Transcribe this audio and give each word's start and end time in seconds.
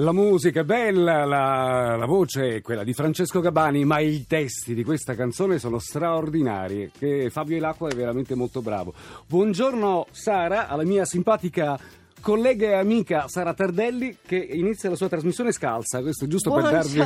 La 0.00 0.12
musica 0.12 0.60
è 0.60 0.64
bella, 0.64 1.24
la, 1.24 1.96
la 1.96 2.06
voce 2.06 2.54
è 2.54 2.60
quella 2.62 2.84
di 2.84 2.92
Francesco 2.92 3.40
Gabani, 3.40 3.84
ma 3.84 3.98
i 3.98 4.26
testi 4.28 4.72
di 4.72 4.84
questa 4.84 5.16
canzone 5.16 5.58
sono 5.58 5.80
straordinari. 5.80 6.88
Fabio 7.30 7.56
Elacqua 7.56 7.88
è 7.88 7.96
veramente 7.96 8.36
molto 8.36 8.62
bravo. 8.62 8.94
Buongiorno 9.26 10.06
Sara, 10.12 10.68
alla 10.68 10.84
mia 10.84 11.04
simpatica 11.04 11.76
collega 12.20 12.66
e 12.66 12.74
amica 12.74 13.26
Sara 13.28 13.54
Tardelli 13.54 14.18
che 14.26 14.36
inizia 14.36 14.88
la 14.90 14.96
sua 14.96 15.08
trasmissione 15.08 15.52
scalza. 15.52 16.00
Questo 16.00 16.24
è 16.24 16.28
giusto 16.28 16.52
per 16.52 16.62
darvi 16.64 16.98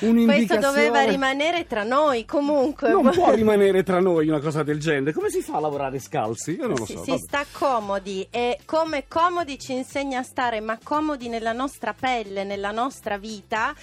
un'indicazione. 0.00 0.46
Questo 0.46 0.58
doveva 0.60 1.02
rimanere 1.04 1.66
tra 1.66 1.82
noi 1.82 2.24
comunque. 2.24 2.90
Non 2.90 3.10
può 3.10 3.32
rimanere 3.32 3.82
tra 3.82 4.00
noi 4.00 4.28
una 4.28 4.40
cosa 4.40 4.62
del 4.62 4.78
genere. 4.78 5.12
Come 5.12 5.30
si 5.30 5.40
fa 5.40 5.56
a 5.56 5.60
lavorare 5.60 5.98
scalzi? 5.98 6.52
Io 6.52 6.66
non 6.66 6.76
lo 6.76 6.86
si, 6.86 6.94
so. 6.94 7.04
Si 7.04 7.10
vabbè. 7.10 7.22
sta 7.22 7.44
comodi 7.52 8.26
e 8.30 8.58
come 8.64 9.04
comodi 9.08 9.58
ci 9.58 9.72
insegna 9.72 10.20
a 10.20 10.22
stare, 10.22 10.60
ma 10.60 10.78
comodi 10.82 11.28
nella 11.28 11.52
nostra 11.52 11.94
pelle, 11.98 12.44
nella 12.44 12.70
nostra 12.70 13.18
vita. 13.18 13.74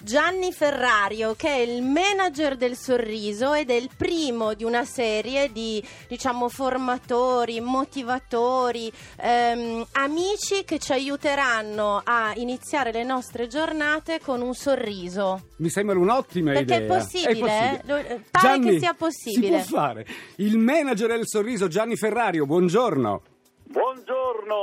Gianni 0.00 0.52
Ferrario, 0.52 1.34
che 1.36 1.48
è 1.48 1.56
il 1.58 1.82
manager 1.82 2.56
del 2.56 2.76
sorriso 2.76 3.52
ed 3.52 3.68
è 3.70 3.74
il 3.74 3.90
primo 3.96 4.54
di 4.54 4.62
una 4.62 4.84
serie 4.84 5.50
di 5.50 5.82
diciamo 6.06 6.48
formatori, 6.48 7.60
motivatori, 7.60 8.92
ehm, 9.16 9.84
amici 9.92 10.64
che 10.64 10.78
ci 10.78 10.92
aiuteranno 10.92 12.00
a 12.04 12.32
iniziare 12.36 12.92
le 12.92 13.02
nostre 13.02 13.48
giornate 13.48 14.20
con 14.20 14.40
un 14.40 14.54
sorriso. 14.54 15.48
Mi 15.56 15.68
sembra 15.68 15.98
un'ottima 15.98 16.52
Perché 16.52 16.74
idea. 16.76 16.78
è 16.96 16.98
possibile, 16.98 17.72
eh? 17.72 17.80
Lo- 17.84 17.96
eh, 17.96 18.20
pare 18.30 18.46
Gianni, 18.48 18.70
che 18.70 18.78
sia 18.78 18.94
possibile. 18.94 19.62
Si 19.62 19.68
può 19.70 19.78
fare. 19.80 20.06
Il 20.36 20.58
manager 20.58 21.08
del 21.08 21.26
sorriso 21.26 21.66
Gianni 21.66 21.96
Ferrario, 21.96 22.46
buongiorno. 22.46 23.22
Buongiorno! 23.70 24.54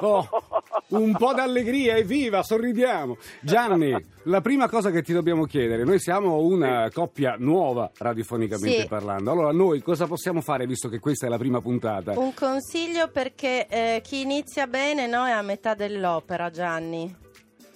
Oh, 0.00 0.28
un 0.92 1.12
po' 1.16 1.32
d'allegria, 1.34 1.96
evviva, 1.96 2.42
sorridiamo. 2.42 3.16
Gianni, 3.40 3.94
la 4.24 4.40
prima 4.40 4.68
cosa 4.68 4.90
che 4.90 5.02
ti 5.02 5.12
dobbiamo 5.12 5.44
chiedere, 5.44 5.84
noi 5.84 5.98
siamo 5.98 6.38
una 6.38 6.88
coppia 6.92 7.34
nuova 7.38 7.90
radiofonicamente 7.98 8.82
Sì. 8.82 8.88
parlando, 8.88 9.30
allora 9.30 9.52
noi 9.52 9.82
cosa 9.82 10.06
possiamo 10.06 10.40
fare 10.40 10.66
visto 10.66 10.88
che 10.88 10.98
questa 10.98 11.26
è 11.26 11.28
la 11.28 11.38
prima 11.38 11.60
puntata? 11.60 12.18
Un 12.18 12.34
consiglio 12.34 13.08
perché 13.08 13.66
eh, 13.68 14.00
chi 14.02 14.20
inizia 14.22 14.66
bene 14.66 15.06
no, 15.06 15.26
è 15.26 15.30
a 15.30 15.42
metà 15.42 15.74
dell'opera, 15.74 16.50
Gianni. 16.50 17.14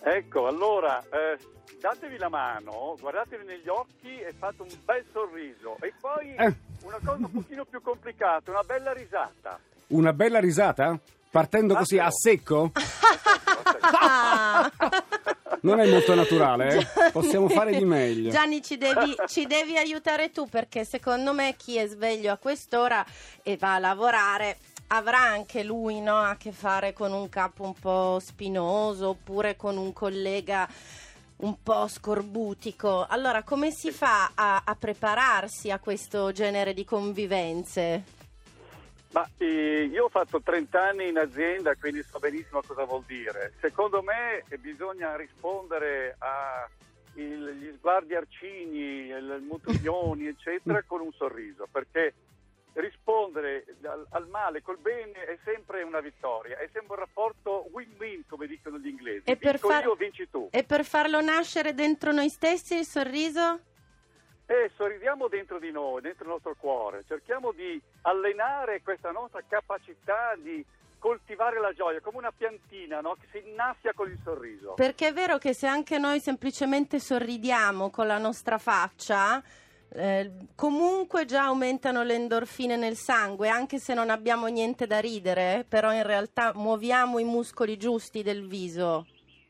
Ecco, 0.02 0.46
allora, 0.46 1.00
eh, 1.02 1.36
datevi 1.80 2.16
la 2.18 2.28
mano, 2.28 2.94
guardatevi 3.00 3.44
negli 3.44 3.68
occhi 3.68 4.18
e 4.20 4.32
fate 4.38 4.62
un 4.62 4.68
bel 4.84 5.04
sorriso. 5.12 5.76
E 5.80 5.92
poi 6.00 6.34
Eh. 6.36 6.54
una 6.84 6.98
cosa 7.04 7.18
un 7.26 7.32
pochino 7.32 7.64
più 7.64 7.80
complicata, 7.82 8.50
una 8.52 8.62
bella 8.64 8.92
risata. 8.92 9.58
Una 9.88 10.12
bella 10.12 10.38
risata? 10.38 10.98
Partendo 11.36 11.74
così 11.74 11.98
a 11.98 12.10
secco? 12.10 12.72
Ah. 13.82 14.72
Non 15.60 15.80
è 15.80 15.90
molto 15.90 16.14
naturale, 16.14 16.68
eh? 16.68 16.78
Gianni- 16.78 17.10
Possiamo 17.12 17.48
fare 17.48 17.76
di 17.76 17.84
meglio. 17.84 18.30
Gianni, 18.30 18.62
ci 18.62 18.78
devi, 18.78 19.16
ci 19.26 19.46
devi 19.46 19.76
aiutare 19.76 20.30
tu 20.30 20.46
perché 20.46 20.84
secondo 20.84 21.32
me 21.32 21.56
chi 21.58 21.76
è 21.76 21.86
sveglio 21.88 22.32
a 22.32 22.36
quest'ora 22.36 23.04
e 23.42 23.56
va 23.56 23.74
a 23.74 23.78
lavorare 23.80 24.58
avrà 24.88 25.18
anche 25.18 25.64
lui 25.64 26.00
no, 26.00 26.16
a 26.18 26.36
che 26.36 26.52
fare 26.52 26.92
con 26.92 27.12
un 27.12 27.28
capo 27.28 27.64
un 27.64 27.74
po' 27.74 28.18
spinoso 28.20 29.08
oppure 29.08 29.56
con 29.56 29.76
un 29.76 29.92
collega 29.92 30.68
un 31.38 31.56
po' 31.62 31.88
scorbutico. 31.88 33.04
Allora, 33.08 33.42
come 33.42 33.72
si 33.72 33.90
fa 33.90 34.30
a, 34.34 34.62
a 34.64 34.74
prepararsi 34.76 35.70
a 35.70 35.80
questo 35.80 36.30
genere 36.32 36.72
di 36.74 36.84
convivenze? 36.84 38.15
Ma 39.12 39.28
eh, 39.38 39.88
io 39.90 40.04
ho 40.04 40.08
fatto 40.08 40.40
30 40.42 40.80
anni 40.80 41.08
in 41.08 41.18
azienda, 41.18 41.74
quindi 41.76 42.02
so 42.02 42.18
benissimo 42.18 42.60
cosa 42.66 42.84
vuol 42.84 43.04
dire. 43.06 43.54
Secondo 43.60 44.02
me 44.02 44.42
eh, 44.48 44.58
bisogna 44.58 45.16
rispondere 45.16 46.16
agli 46.18 47.72
sguardi 47.78 48.14
arcigni, 48.14 49.08
il 49.08 49.44
mutuglioni, 49.46 50.26
eccetera, 50.28 50.82
con 50.82 51.00
un 51.00 51.12
sorriso, 51.12 51.66
perché 51.70 52.14
rispondere 52.80 53.64
al, 53.82 54.06
al 54.10 54.28
male 54.28 54.62
col 54.62 54.78
bene 54.78 55.24
è 55.24 55.38
sempre 55.44 55.82
una 55.82 56.00
vittoria, 56.00 56.58
è 56.58 56.68
sempre 56.72 56.96
un 56.96 57.00
rapporto 57.00 57.68
win-win, 57.72 58.24
come 58.28 58.46
dicono 58.46 58.78
gli 58.78 58.88
inglesi. 58.88 59.22
E 59.24 59.36
per 59.36 59.58
far- 59.58 59.84
io, 59.84 59.94
vinci 59.94 60.28
tu. 60.28 60.48
E 60.50 60.64
per 60.64 60.84
farlo 60.84 61.20
nascere 61.20 61.74
dentro 61.74 62.12
noi 62.12 62.28
stessi 62.28 62.76
il 62.76 62.84
sorriso? 62.84 63.60
E 64.46 64.70
sorridiamo 64.76 65.26
dentro 65.28 65.58
di 65.58 65.70
noi, 65.70 66.00
dentro 66.02 66.24
il 66.24 66.30
nostro 66.30 66.54
cuore, 66.54 67.02
cerchiamo 67.08 67.52
di 67.52 67.80
allenare 68.06 68.82
questa 68.82 69.10
nostra 69.10 69.42
capacità 69.46 70.34
di 70.36 70.64
coltivare 70.98 71.60
la 71.60 71.72
gioia 71.72 72.00
come 72.00 72.18
una 72.18 72.32
piantina 72.32 73.00
no? 73.00 73.16
che 73.20 73.26
si 73.30 73.48
innaffia 73.48 73.92
con 73.92 74.10
il 74.10 74.18
sorriso. 74.22 74.74
Perché 74.74 75.08
è 75.08 75.12
vero 75.12 75.38
che 75.38 75.52
se 75.52 75.66
anche 75.66 75.98
noi 75.98 76.20
semplicemente 76.20 76.98
sorridiamo 76.98 77.90
con 77.90 78.06
la 78.06 78.18
nostra 78.18 78.58
faccia, 78.58 79.42
eh, 79.92 80.30
comunque 80.54 81.24
già 81.24 81.44
aumentano 81.44 82.02
le 82.02 82.14
endorfine 82.14 82.76
nel 82.76 82.96
sangue, 82.96 83.48
anche 83.48 83.78
se 83.78 83.94
non 83.94 84.10
abbiamo 84.10 84.46
niente 84.46 84.86
da 84.86 84.98
ridere, 85.00 85.64
però 85.68 85.92
in 85.92 86.04
realtà 86.04 86.52
muoviamo 86.54 87.18
i 87.18 87.24
muscoli 87.24 87.76
giusti 87.76 88.22
del 88.22 88.46
viso. 88.46 89.06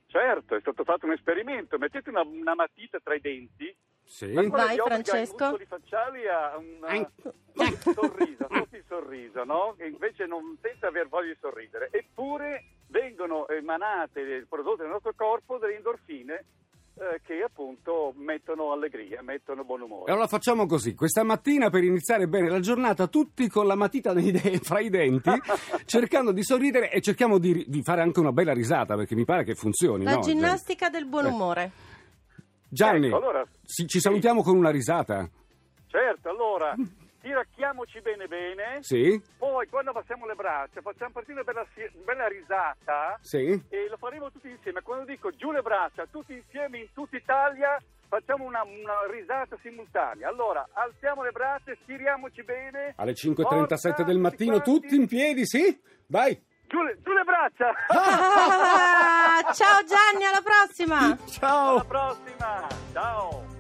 Certo, 0.06 0.56
è 0.56 0.60
stato 0.60 0.84
fatto 0.84 1.04
un 1.06 1.12
esperimento, 1.12 1.78
mettete 1.78 2.08
una, 2.08 2.22
una 2.22 2.54
matita 2.54 2.98
tra 3.02 3.14
i 3.14 3.20
denti, 3.20 3.74
Sì. 4.06 4.32
Vai, 4.32 4.48
Francesco. 4.78 5.44
i 5.44 5.48
muscoli 5.48 5.66
facciali 5.66 6.26
a 6.28 6.56
un 6.56 7.06
sorriso, 7.92 8.46
il 8.70 8.84
sorriso, 8.88 9.44
no? 9.44 9.74
Che 9.76 9.84
invece 9.86 10.26
non 10.26 10.56
senza 10.62 10.86
aver 10.86 11.08
voglia 11.08 11.32
di 11.32 11.38
sorridere. 11.40 11.88
Eppure 11.90 12.64
vengono 12.88 13.48
emanate, 13.48 14.46
prodotte 14.48 14.82
nel 14.82 14.92
nostro 14.92 15.12
corpo 15.16 15.58
delle 15.58 15.76
endorfine 15.76 16.44
eh, 16.98 17.20
che 17.26 17.42
appunto 17.42 18.14
mettono 18.16 18.72
allegria, 18.72 19.20
mettono 19.22 19.64
buon 19.64 19.80
E 19.80 19.84
umore. 19.84 20.12
allora 20.12 20.28
facciamo 20.28 20.64
così, 20.66 20.94
questa 20.94 21.24
mattina 21.24 21.68
per 21.68 21.82
iniziare 21.84 22.26
bene 22.28 22.48
la 22.48 22.60
giornata, 22.60 23.06
tutti 23.08 23.48
con 23.48 23.66
la 23.66 23.74
matita 23.74 24.14
nei 24.14 24.30
de- 24.30 24.60
fra 24.62 24.80
i 24.80 24.88
denti, 24.88 25.30
cercando 25.84 26.32
di 26.32 26.42
sorridere 26.42 26.90
e 26.90 27.00
cerchiamo 27.02 27.38
di, 27.38 27.64
di 27.68 27.82
fare 27.82 28.00
anche 28.00 28.20
una 28.20 28.32
bella 28.32 28.54
risata, 28.54 28.94
perché 28.94 29.14
mi 29.14 29.24
pare 29.24 29.44
che 29.44 29.54
funzioni. 29.54 30.04
La 30.04 30.14
no, 30.14 30.20
ginnastica 30.20 30.88
del 30.88 31.04
buon 31.06 31.26
Eh. 31.26 31.30
Gianni, 32.68 33.06
Ecco, 33.06 33.16
allora, 33.16 33.44
ci, 33.64 33.86
ci 33.86 34.00
salutiamo 34.00 34.42
con 34.42 34.56
una 34.56 34.70
risata. 34.70 35.28
certo, 35.88 36.28
allora 36.28 36.74
tiracchiamoci 37.20 38.00
bene 38.02 38.26
bene, 38.28 38.78
Sì? 38.82 39.20
poi 39.36 39.66
quando 39.68 39.90
passiamo 39.92 40.26
le 40.26 40.34
braccia 40.34 40.80
facciamo 40.80 41.10
partire 41.12 41.40
una 41.40 41.42
bella, 41.44 41.66
bella 42.04 42.28
risata 42.28 43.18
Sì? 43.20 43.60
e 43.68 43.88
lo 43.88 43.96
faremo 43.96 44.30
tutti 44.30 44.48
insieme. 44.48 44.80
Quando 44.82 45.04
dico 45.06 45.30
giù 45.30 45.50
le 45.50 45.62
braccia, 45.62 46.06
tutti 46.10 46.34
insieme 46.34 46.78
in 46.78 46.86
tutta 46.92 47.16
Italia, 47.16 47.80
facciamo 48.08 48.44
una, 48.44 48.62
una 48.62 48.94
risata 49.10 49.56
simultanea. 49.62 50.28
Allora, 50.28 50.64
alziamo 50.72 51.24
le 51.24 51.32
braccia, 51.32 51.72
stiriamoci 51.82 52.42
bene. 52.44 52.92
Alle 52.96 53.12
5.37 53.12 53.34
Forza, 53.66 54.02
del 54.04 54.18
mattino, 54.18 54.60
tutti 54.60 54.86
tutti 54.86 54.94
in 54.96 55.06
piedi, 55.08 55.44
sì? 55.46 55.76
Vai! 56.06 56.40
Giù 56.68 56.80
le, 56.82 56.96
giù 57.02 57.12
le 57.12 57.22
braccia! 57.24 57.72
Ciao 59.54 59.84
Gianni, 59.84 60.24
alla 60.24 60.42
prossima! 60.42 61.16
Ciao! 61.30 61.70
Alla 61.70 61.84
prossima! 61.84 62.66
Ciao! 62.92 63.55